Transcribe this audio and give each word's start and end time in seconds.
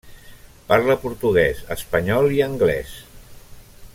Parla 0.71 0.95
portuguès, 1.03 1.61
espanyol 1.77 2.33
i 2.39 2.43
anglès. 2.49 2.99